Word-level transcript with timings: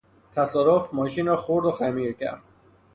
تصادف 0.35 0.93
ماشین 0.93 1.25
را 1.27 1.37
خرد 1.37 1.65
و 1.65 1.71
خمیر 1.71 2.13
کرد. 2.13 2.41